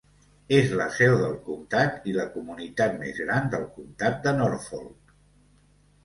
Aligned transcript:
És 0.59 0.71
la 0.77 0.85
seu 0.93 1.17
del 1.17 1.33
comtat 1.49 2.07
i 2.11 2.15
la 2.15 2.25
comunitat 2.37 2.95
més 3.01 3.19
gran 3.25 3.51
del 3.51 3.67
comtat 3.75 4.17
de 4.25 4.33
Norfolk. 4.39 5.13